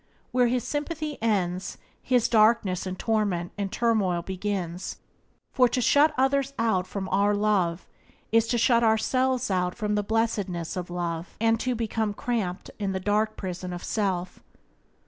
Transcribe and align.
Where 0.31 0.47
his 0.47 0.63
sympathy 0.63 1.21
ends 1.21 1.77
his 2.01 2.27
darkness 2.27 2.87
and 2.87 2.97
torment 2.97 3.51
and 3.55 3.71
turmoil's 3.71 4.25
begin, 4.25 4.79
for 5.53 5.69
to 5.69 5.79
shut 5.79 6.11
others 6.17 6.53
out 6.57 6.87
from 6.87 7.07
our 7.09 7.35
love 7.35 7.85
is 8.31 8.47
to 8.47 8.57
shut 8.57 8.83
ourselves 8.83 9.51
out 9.51 9.75
from 9.75 9.93
the 9.93 10.01
blessedness 10.01 10.75
of 10.75 10.89
love, 10.89 11.35
and 11.39 11.59
to 11.59 11.75
become 11.75 12.15
cramped 12.15 12.71
in 12.79 12.93
the 12.93 12.99
dark 12.99 13.37
prison 13.37 13.73
of 13.73 13.83
self. 13.83 14.41